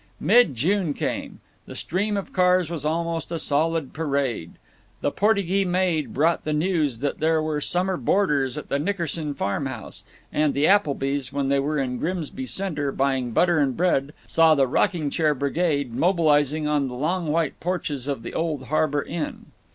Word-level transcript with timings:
Mid 0.19 0.55
June 0.55 0.95
came; 0.95 1.41
the 1.67 1.75
stream 1.75 2.17
of 2.17 2.33
cars 2.33 2.71
was 2.71 2.83
almost 2.85 3.31
a 3.31 3.37
solid 3.37 3.93
parade; 3.93 4.53
the 5.01 5.11
Portygee 5.11 5.63
maid 5.63 6.11
brought 6.11 6.43
the 6.43 6.53
news 6.53 7.01
that 7.01 7.19
there 7.19 7.39
were 7.39 7.61
summer 7.61 7.97
boarders 7.97 8.57
at 8.57 8.67
the 8.69 8.79
Nickerson 8.79 9.35
farm 9.35 9.67
house; 9.67 10.03
and 10.33 10.55
the 10.55 10.65
Applebys, 10.65 11.31
when 11.31 11.49
they 11.49 11.59
were 11.59 11.77
in 11.77 11.99
Grimsby 11.99 12.47
Center 12.47 12.91
buying 12.91 13.29
butter 13.29 13.59
and 13.59 13.77
bread, 13.77 14.11
saw 14.25 14.55
the 14.55 14.65
rocking 14.65 15.11
chair 15.11 15.35
brigade 15.35 15.93
mobilizing 15.93 16.65
on 16.67 16.87
the 16.87 16.95
long 16.95 17.27
white 17.27 17.59
porches 17.59 18.07
of 18.07 18.23
the 18.23 18.33
Old 18.33 18.69
Harbor 18.69 19.03
Inn. 19.03 19.45